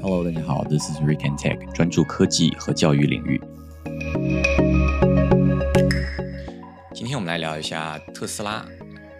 [0.00, 3.40] Hello，大家好，This is Rick and Tech，专注科技和教育领域。
[6.94, 8.64] 今天我们来聊一下特斯拉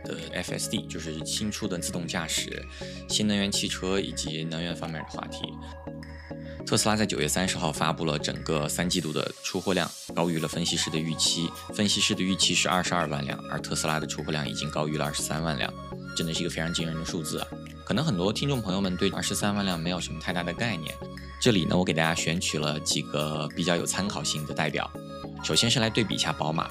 [0.05, 2.65] 的 FSD，就是新出的自动驾驶、
[3.09, 5.53] 新能源汽车以及能源方面的话题。
[6.65, 11.49] 特斯拉在九月三十号发布了整个三季度的出货量，高于了分析师的预期。
[11.75, 15.73] 分析师的预期是二十二万辆，而特斯拉的出货量已经高于了二十三万辆，
[16.17, 17.47] 真的是一个非常惊人的数字啊！
[17.85, 20.95] 可能很多听众朋友们对二十三万辆没有什么太大的概念，
[21.39, 24.91] 这里呢，我给大家选取了几个比较有参考性的代表。
[25.45, 26.69] 首先是来对比一下宝马，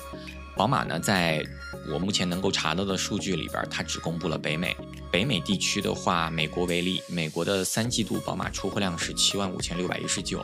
[0.58, 1.46] 宝马呢，在
[1.94, 4.76] 我目前能够查到的数据里边，它只公布了北美。
[5.12, 10.44] 北美地区的话，美国为例，美国的三季度宝马出货量是七万五千六百一十九。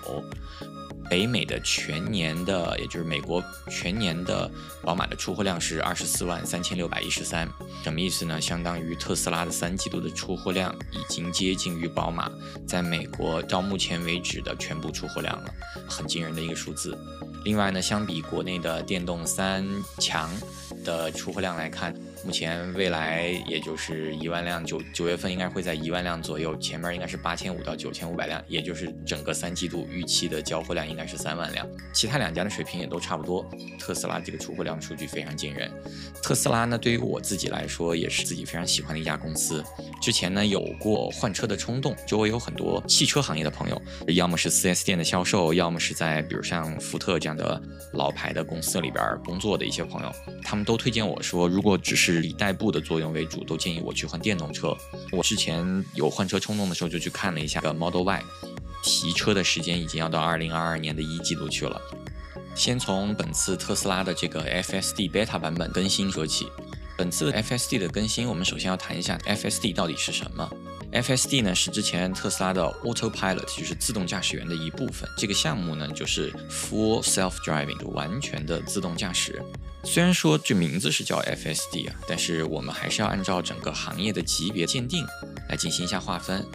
[1.11, 4.49] 北美的全年的，也就是美国全年的
[4.81, 7.45] 宝马的出货量是二十四万三千六百一十三。
[7.84, 8.39] 什么意思呢？
[8.39, 12.31] 相当于特斯拉的三季度的出货量已经接近于宝马
[12.65, 15.53] 在美国到目前为止的全部出货量了，
[15.85, 16.98] 很惊人的一个数字。
[17.43, 20.31] 另外呢，相比国内的电动三强
[20.85, 21.93] 的出货量来看，
[22.24, 31.68] 目前未来也就是一万辆，九九月份应该会在一万辆左右，前面应该是八千五到九千五百辆，也就是整个三季度预期的交货量应该是三万辆。
[31.94, 33.49] 其他两家的水平也都差不多。
[33.80, 35.72] 特斯拉这个出货量数据非常惊人。
[36.22, 39.64] 特斯拉呢，对于我自己来说也是自己非常喜欢的一家公司。
[40.02, 43.82] 之前呢有过换车的冲动，周围有很多汽车行业的朋友，
[44.14, 47.60] 要么是 4S 店的销售，要么是在比如像福特这样的
[47.94, 50.12] 老牌的公司里边工作的一些朋友，
[50.44, 54.76] 他们都推荐我说，如果只是是以代步的作用为主，都建议我去换电动车。
[55.12, 58.23] 我之前有换车冲动的时候，就去看了一下 Model Y，
[58.84, 61.81] 提车的时间已经要到二零二二年的一季度去了。
[62.53, 66.47] 先从本次特斯拉的这个 FSD Beta 版本更新说起。
[66.97, 70.47] 本次 FSD 的更新，我们首先要谈一下 FSD 到底是什么。
[70.91, 75.09] FSD 呢是之前特斯拉的 Autopilot，就是自动驾驶员的一部分。
[75.18, 79.41] 这个项目呢就是 Full Self Driving，完全的自动驾驶。
[79.84, 85.06] 虽然说这名字是叫 FSD 啊，但是我们还是要按照整个行业的级别鉴定
[85.50, 86.46] 来进行一下划分。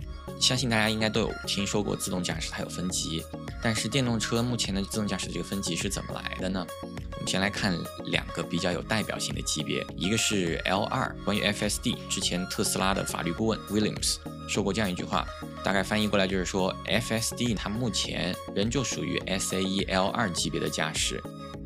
[0.41, 3.23] 相信大家应该都有听说过自动驾驶它有分级，
[3.63, 6.67] 但是电动车目前的自动驾驶这个分级是怎么来的呢？
[7.13, 11.13] 我们先来看两个比较有代表性的级别，一个是 L2。
[11.25, 14.17] 关于 FSD，之前特斯拉的法律顾问 Williams
[14.47, 15.27] 说过这样一句话，
[15.65, 21.23] 大概翻译过来就是说，FSD 它目前仍旧属于 SAE L2 级别的驾驶。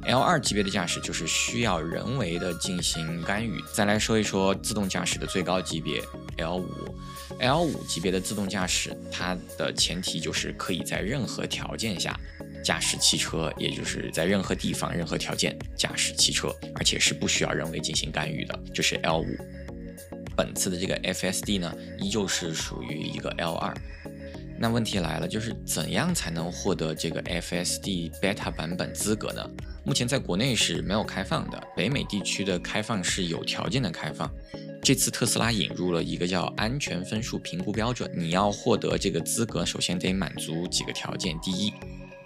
[0.06, 3.60] L2 级别的驾驶就是需要人为的进行干预。
[3.72, 6.02] 再来说一说自动驾驶的最高级别
[6.38, 6.64] L5。
[7.40, 12.18] L5 级别的自动驾驶，它的前提就是可以在任何条件下
[12.62, 19.26] 驾驶汽车，也就是在任何地方、任何条件驾驶汽车，而且是不需要人为进行干预的，就是 L5。
[20.36, 23.74] 本次的这个 FSD 呢，依旧是属于一个 L2。
[24.58, 29.48] 那问题来了，就是怎样才能获得这个 FSD Beta 版本资格呢？
[29.84, 34.30] 目前在国内是没有开放的，北美地区的开放是有条件的开放。
[34.82, 41.72] 这次特斯拉引入了一个叫安全分数评估标准，你要获得这个资格，首先得满足几个条件：第一，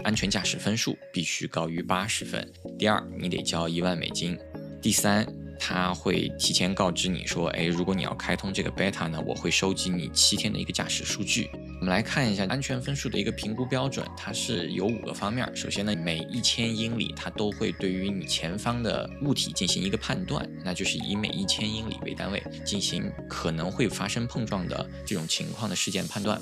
[0.03, 2.42] 安全驾驶分数必须高于八十分；
[2.78, 4.36] 第二，你得交一万美金；
[4.81, 5.26] 第三。
[5.59, 11.50] 他会提前告知你说，哎，如果你要开通这个 beta 呢，我会收集你七天的一个驾驶数据。
[11.81, 15.44] 我们来看一下安全分数的一个评估标准，它是有五个方面。
[15.54, 26.41] 首先呢，每一千英里它都会对于你前方的物体进行一个判断，那就是以每一千英里为单位进行可能会发生碰撞的这种情况的事件判断。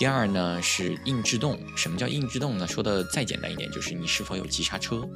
[0.00, 2.66] 第二呢是硬制动，什么叫硬制动呢？
[2.66, 5.06] 说的再简单一点，就是你是否有急刹车。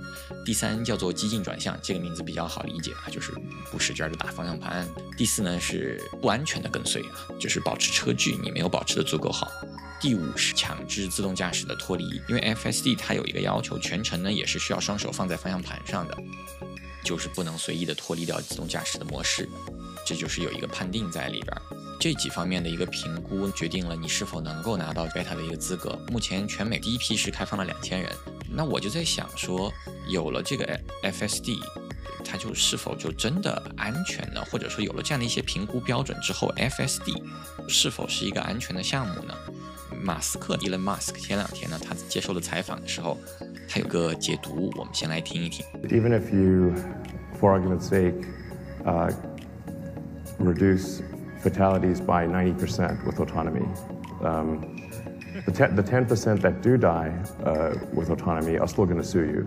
[0.45, 3.33] 第三叫做激进转向，这个名字比较好理解啊，就是
[3.71, 4.87] 不使劲的打方向盘。
[5.17, 9.51] 第四呢是不安全的跟随啊，就是保持车距你没有保持的足够好。
[9.99, 16.15] 第五是强制自动驾驶的脱离，因为 FSD 它有一个要求，全程呢也是需要双手放在方向盘上的，
[17.03, 19.49] 就是不能随意的脱离掉自动驾驶的模式，
[20.05, 21.57] 这就是有一个判定在里边。
[22.05, 25.99] 这几方面的一个评估，决定了你是否能够拿到 beta 的一个资格。
[26.13, 28.13] 目前全美第一批是开放了两千人，
[28.47, 29.73] 那我就在想说，
[30.07, 31.57] 有了这个 FSD，
[32.23, 34.45] 它就是否就真的安全呢？
[34.51, 37.23] 或者说有了这样的一些评估标准之后，FSD
[37.69, 39.35] 是否是一个安全的项目呢？
[40.03, 43.17] 马斯克 Elon Musk 前两天呢，他接受了采访的时候，
[43.67, 45.65] 他有个解读，我们先来听一听。
[45.85, 46.75] Even if you,
[47.41, 48.27] for argument's sake,
[48.85, 49.11] uh,
[50.39, 51.01] reduce
[51.44, 53.66] fatalities by 90% with autonomy.
[54.22, 54.62] Um,
[55.46, 57.14] the, te- the 10% that do die
[57.46, 59.46] uh, with autonomy are still going to sue you.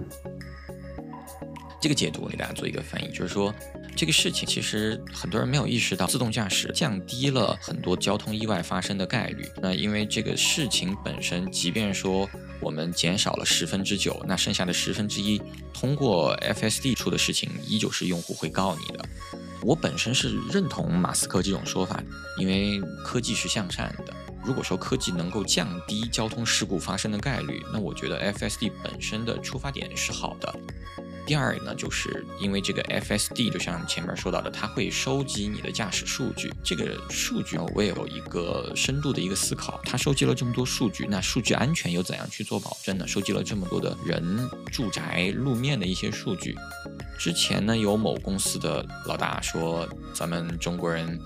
[1.81, 3.53] 这个解读我给大家做一个翻译，就是说，
[3.98, 9.50] 这个事情其实很多人没有意识到，自动驾驶降低了很多交通意外发生的概率。
[9.60, 12.30] 那因为这个事情本身，即便说
[12.62, 15.42] 我们减少了十分之九，那剩下的十分之一，
[15.74, 19.04] 通过 FSD 出的事情，依旧是用户会告你的。
[19.64, 22.00] 我本身是认同马斯克这种说法，
[22.38, 24.14] 因为科技是向善的。
[24.46, 30.56] 如果说科技能够降低交通事故发生的概率，那我觉得 FSD 本身的出发点是好的。
[31.28, 36.50] 第二呢，就是因为这个 FSD，就像前面说到的，它会收集你的驾驶数据。
[36.64, 39.82] 这个数据呢我也有一个深度的一个思考。
[39.84, 43.06] 它收集了这么多数据，那数据安全又怎样去做保证呢？
[43.06, 46.56] 收集了这么多的人、住宅、路面的一些数据。
[47.20, 51.20] 之前呢，有某公司的老大说，咱们中国人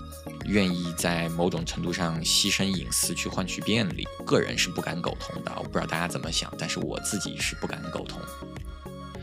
[0.46, 4.04] 愿意在某种程度上牺牲隐私去换取便利。
[4.26, 8.20] 个人是不敢苟同的，我不知道大家怎么想，但是我自己是不敢苟同。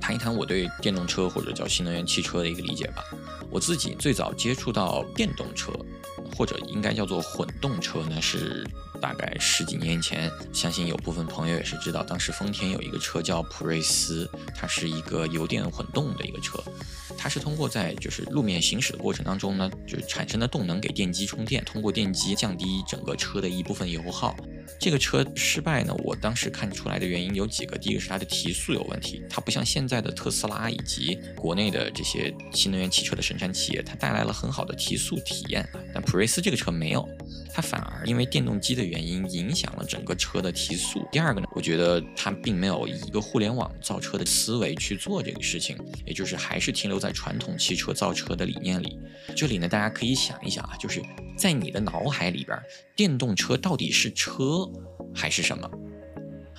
[0.10, 3.04] 谈一谈我对电动车或者叫新能源汽车的一个理解吧。
[3.52, 5.72] 我自己最早接触到电动车，
[6.36, 8.68] 或者应该叫做混动车呢，是
[9.00, 10.32] 大概十几年前。
[10.52, 16.60] 相信有部分朋友也是知道，当时丰田有一个车叫普锐斯，它是一个油电混动的一个车。
[17.16, 24.36] 它是通过在就是路面行驶的过程当中呢，就是产生的动能给电机充电，通过电机降低整个车的一部分油耗。
[24.78, 37.08] 这个车失败呢，我当时看出来的原因有几个，第一个是它的提速有问题，它不像现在的特斯拉以及国内的这些新能源汽车的生产企业，它带来了很好的提速体验，但普锐斯这个车没有。
[37.52, 41.06] 它反而因为电动机的原因影响了整个车的提速。
[41.12, 45.76] 第二个呢，我觉得它并没有以一个互联网造车的思维去做这个事情，
[46.06, 49.00] 也就是还是停留在传统汽车造车的理念里。
[49.36, 51.02] 这里呢，大家可以想一想啊，就是
[51.38, 52.58] 在你的脑海里边，
[52.96, 54.59] 电动车到底是车
[55.14, 55.70] 还是什么？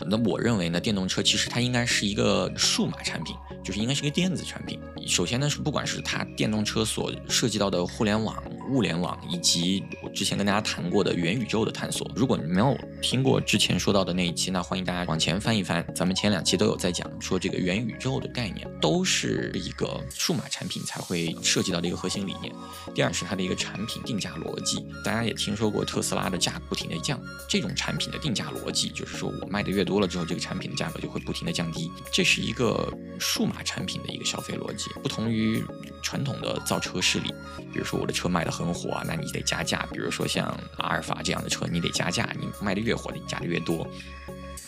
[0.06, 4.81] 那我认为呢，电动车其实它应该是一个数码产品，就是应该是一个电子产品。
[5.06, 12.11] 首先呢，是不管是它电动车所涉及到的互联网、物联网，以及我之前跟大家谈过的元宇宙的探索。
[12.17, 22.55] 如果你没有听过之前说到的那一期，那欢迎大家往前翻一翻，咱们前两期都有在讲说这个元宇宙的概念，都是一个数码产品才会涉及到的一个核心理念。
[22.94, 29.85] 第二是它的一个产品定价逻辑，大家也听说过特斯拉的价不停的降，这种产品的定价逻辑就是说我卖的越。
[29.91, 32.87] 多了之后，这个产品的价格就会不停的降低，这是一个
[33.19, 35.65] 数码产品的一个消费逻辑，不同于
[36.03, 37.35] 传统的造车势力。
[37.73, 39.87] 比如说我的车卖的很火啊，那你得加价。
[39.93, 40.47] 比如说像
[40.79, 43.87] 阿尔法这样的车，你得加价，你卖的越火，你加的越多。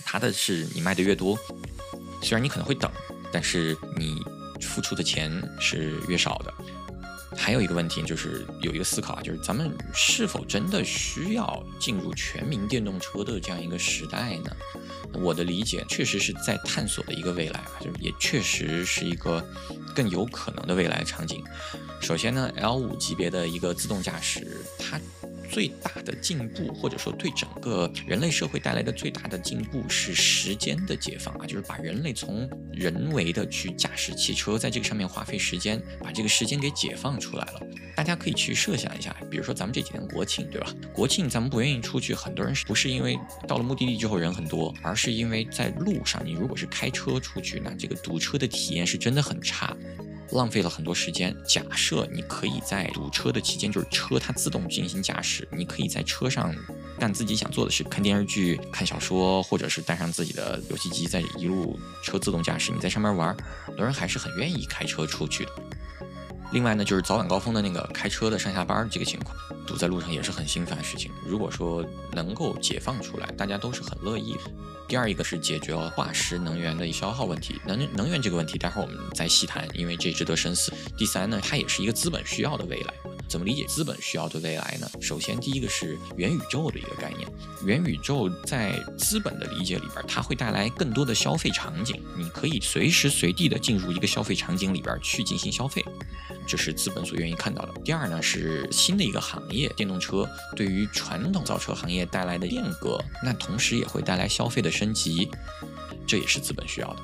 [0.04, 1.38] 它的是你卖的越多，
[2.20, 2.90] 虽然你可能会等，
[3.32, 4.20] 但是你
[4.60, 6.54] 付出的钱是越少的。
[7.34, 14.50] 还有一个问题就是有一个思考啊，就是咱们是否真的需要进入全民电动车的这样一个时代呢？
[15.14, 19.42] 我的理解确实是在探索的一个未来啊，就是也确实是一个
[19.94, 21.42] 更有可能的未来场景。
[22.00, 24.46] 首先呢，L 五级别的一个自动驾驶，
[24.78, 25.00] 它。
[25.52, 37.60] 最大的进步，或者说对整个人类社会带来的最大的进步是时间的解放啊，就是把人类从人为的去驾驶汽车，在这个上面花费时间，把这个时间给解放出来了。
[37.94, 40.72] 大家可以去设想一下，比如说咱们这几天国庆，对吧？
[40.90, 49.76] 国庆咱们不愿意出去，很多人是不是因为到了目的地之后人很多，而是因为在路上，你如果是开车出去，那这个堵车的体验是真的很差。
[50.32, 51.36] 浪费了很多时间。
[51.46, 56.54] 假设你可以在堵车的期间，就是车它自动进行驾驶，你可以在车上
[56.98, 63.36] 干自己想做的事，看电视剧、看小说，或者是带上自己的游戏机，在一路车自动驾驶，你在上面玩，
[63.66, 65.52] 很多人还是很愿意开车出去的。
[66.52, 69.36] 另外呢，就是早晚高峰的那个开车的上下班这个情况，
[69.66, 71.10] 堵在路上也是很心烦的事情。
[71.26, 74.36] 如果说能够解放出来，大家都是很乐意。
[74.88, 80.72] 第二一个是解决了化石能源的消耗问题，能能源这个问题，待会儿我们再细谈，因为这值得深思。
[80.98, 82.94] 第三呢，它也是一个资本需要的未来。
[83.32, 84.86] 怎么理解资本需要的未来呢？
[85.00, 87.26] 首先，第一个是元宇宙的一个概念。
[87.64, 95.82] 元宇宙在资本的理解里边，它会带来更多的消费场景，你可以随时随地的进入一个消费场景里边去进行消费。
[96.46, 97.72] 这是资本所愿意看到的。
[97.82, 105.30] 第二呢，是新的一个行业，电动车对于传统造车行业带来的变革，那同时也会带来消费的升级，
[106.06, 107.02] 这也是资本需要的。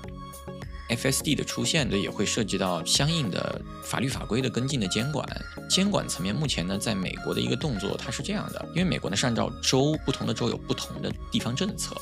[0.89, 5.27] FSD 的出现，呢，也会涉及到相应的法律法规的跟进的监管。
[5.69, 11.95] 监管层面，目前呢，在美国的一个动作，它是这样的，因为美国呢是按照州，不同的州有不同的地方政策，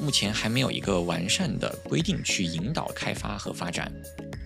[0.00, 3.92] 目前还没有一个完善的规定去引导开发和发展。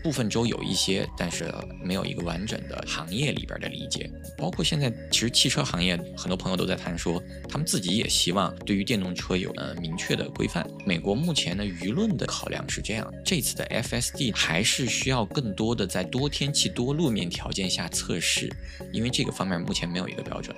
[0.02, 4.10] 部分州有一些，但是没有一个完整的行业里边的理解。
[4.36, 10.68] 包括现在，其实汽车行业很多朋友都在谈说，他们自己也希望对于电动车有呃明确的规范。
[10.84, 18.50] 美国目前的舆论的考量是这样：这次的 FSD 还是需要更多的在多天气多路面条件下测试，
[18.92, 20.54] 因为这个方面目前没有一个标准。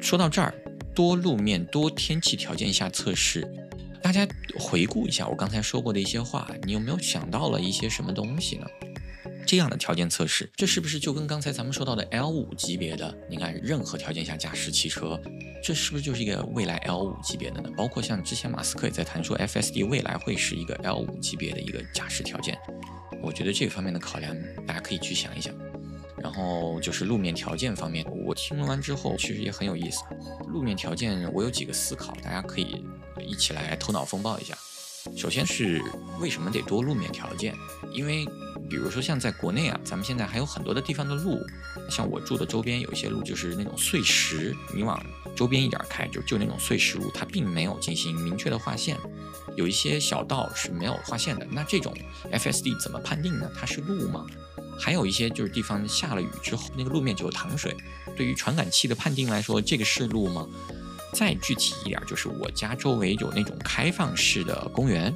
[0.00, 0.52] 说到这儿，
[0.94, 3.46] 多路面多天气条件下测试。
[4.02, 4.26] 大家
[4.58, 8.66] 回顾一下我刚才说过的一些话，你有没有想到了一些什么东西呢？
[9.46, 13.14] 这样的条件测试，这是不是就跟刚才咱们说到的 L 五级别的？
[13.28, 15.20] 你看，任何条件下驾驶汽车，
[15.62, 17.70] 这是不是就是一个未来 L 五级别的呢？
[17.76, 22.58] 包括像之前马斯克也在谈说，FSD 未来会是一个 L 五级别的一个驾驶条件。
[23.22, 24.34] 我觉得这方面的考量，
[24.66, 25.54] 大家可以去想一想。
[26.22, 30.04] 然后就是路面条件方面，我听完之后其实也很有意思。
[30.46, 32.84] 路面条件我有几个思考，大家可以
[33.20, 34.56] 一起来头脑风暴一下。
[35.16, 35.82] 首先是
[36.20, 37.52] 为什么得多路面条件？
[37.92, 38.24] 因为
[38.70, 41.40] 比如说像在国内啊，咱们现在还有很多的地方的路，
[41.90, 48.96] 像我住的周边有一些路就是那种碎石，你往周边一点开就就那种碎石路，它并没有进行明确的划线，
[49.56, 51.44] 有一些小道是没有划线的。
[51.50, 51.92] 那这种
[52.30, 53.50] FSD 怎么判定呢？
[53.58, 54.24] 它是路吗？
[54.78, 57.76] 还有一些就是地方下了雨之后，那个路面就有淌水。
[58.16, 60.46] 对于传感器的判定来说，这个是路吗？
[61.14, 65.14] 再具体一点，就是我家周围有那种开放式的公园，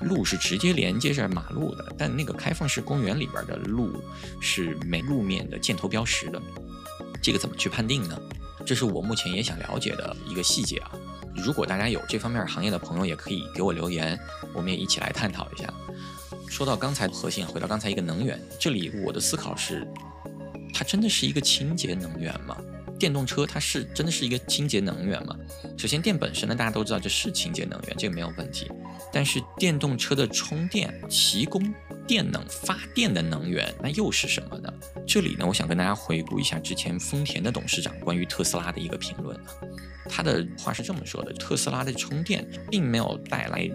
[0.00, 4.02] 路是直接连接着马路的，但那个开放式公园里边的路
[4.40, 6.40] 是没路面的箭头标识的，
[7.20, 8.16] 这个怎么去判定呢？
[8.64, 10.92] 这是我目前也想了解的一个细节啊。
[11.36, 14.18] 如果大家有这方面行业的朋友，也可以给我留言，
[14.54, 15.72] 我们也一起来探讨一下。
[16.48, 19.86] 说到刚才核心，回到刚才一个能源，这里我的思考是，
[20.72, 22.56] 它真的是一个清洁能源吗？
[22.96, 25.36] 电动车它是真的是一个清洁能源吗？
[25.76, 28.70] 首先，电本身呢，大家都知道这是清洁能源，这个没有问题。
[29.12, 31.74] 但是电动车的充电提供
[32.06, 34.72] 电能发电的能源，那又是什么呢？
[35.06, 39.38] 这里呢，我想跟大家回顾一下之前丰田的董事长关于特斯拉的一个评论
[40.08, 43.68] 他的话是这么说的：特斯拉的充电并没有带来。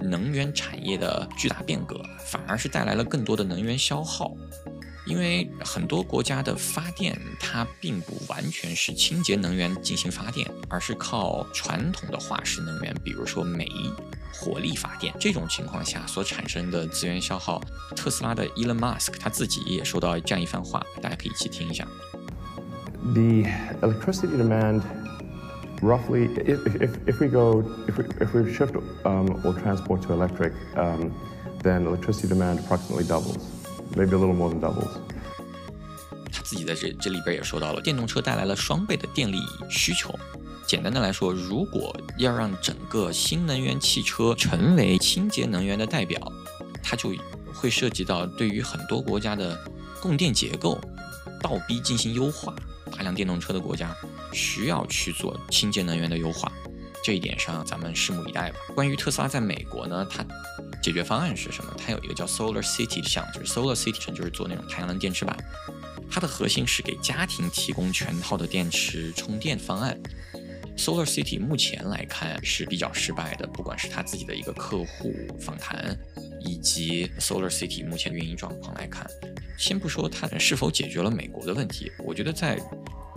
[0.00, 4.36] 能源产业的巨大变革，反而是带来了更多的能源消耗，
[5.06, 13.68] 因为很多国家的发电它并不完全是清洁能源进行发电，而是靠传统的化石能源，比如说煤、
[14.32, 15.14] 火力发电。
[15.18, 17.60] 这种情况下所产生的资源消耗，
[17.94, 21.86] 特斯拉的 Elon Musk 他自己也说到这样一番话，大家可以一起听一下。
[23.14, 23.44] The
[23.80, 24.82] electricity demand.
[25.82, 30.12] Roughly, if, if, if we go, if we, if we shift um, or transport to
[30.12, 31.12] electric, um,
[31.62, 33.38] then electricity demand approximately doubles,
[33.96, 34.90] maybe a little more than doubles.
[36.32, 40.14] 他自己在这这里边也说到了，电动车带来了双倍的电力需求。
[40.66, 46.20] 简单的来说，如果要让整个新能源汽车成为清洁能源的代表，
[46.82, 47.12] 它就
[47.54, 49.56] 会涉及到对于很多国家的
[50.00, 50.78] 供电结构
[51.40, 52.54] 倒逼进行优化。
[52.92, 53.94] 大量电动车的国家
[54.32, 56.50] 需要去做清洁能源的优化，
[57.02, 58.58] 这一点上咱们拭目以待吧。
[58.74, 60.24] 关于特斯拉在美国呢，它
[60.82, 61.74] 解决方案是什么？
[61.76, 65.36] 它有一个叫 Solar City 项目，就是 Solar City 就是做那种太阳能电池板，
[66.10, 69.98] 它的核心是给家庭提供全套的电池充电方案。
[70.76, 75.98] Solar City 目前来看是比较失败的，不管是他自己的一个客户访谈，
[76.38, 79.06] 以及 Solar City 目前运营状况来看，
[79.56, 82.60] 先不说它是否解决了美国的问题，我觉得在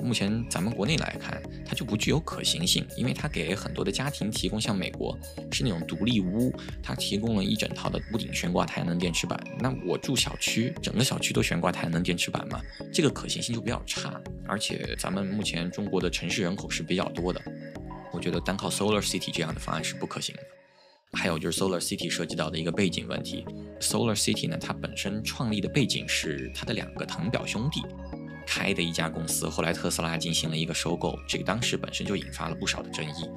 [0.02, 5.18] 目前咱们国内来看，它就不具有可行性，因为它给很多的家庭提供，像美国
[5.52, 9.38] 是那种独立屋，它提供了一整套的屋顶悬挂太阳能电池板。
[9.60, 12.62] 那我住小区，整个小区都悬挂太阳能电池板嘛，
[12.94, 14.22] 这个可行性就比较差。
[14.48, 17.42] 而且咱们目前中国的城市人口是比较多的，
[18.14, 20.42] 我觉得单靠 Solar City 这样的方案是不可行的。
[21.12, 23.44] 还有就是 Solar City 涉及到的一个背景问题
[23.80, 27.82] ，Solar City 呢，它本身创立的背景是它的两个堂表兄弟
[28.46, 33.30] 开的一家公司，后来特斯拉进行了一个收购，这个当时本身就引发了不少的争议。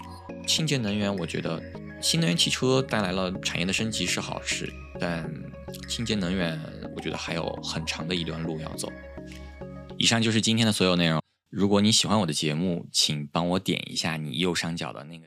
[0.47, 1.63] 清洁能源，我觉得
[2.01, 5.31] 新能源汽车带来了产业的升级是好事，但
[5.89, 6.61] 清洁能源，
[6.97, 8.91] 我觉得还有很长的一段路要走。
[9.99, 11.21] 以上就是今天的所有内容。
[11.51, 15.21] 如果你喜欢我的节目，请帮我点一下你右上角的那个。